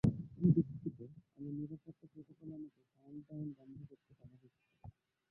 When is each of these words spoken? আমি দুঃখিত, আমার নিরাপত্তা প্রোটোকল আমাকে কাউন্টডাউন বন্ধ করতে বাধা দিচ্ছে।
আমি 0.35 0.49
দুঃখিত, 0.57 0.99
আমার 1.35 1.53
নিরাপত্তা 1.59 2.05
প্রোটোকল 2.11 2.49
আমাকে 2.57 2.81
কাউন্টডাউন 2.93 3.47
বন্ধ 3.57 3.77
করতে 3.89 4.11
বাধা 4.19 4.35
দিচ্ছে। 4.41 4.65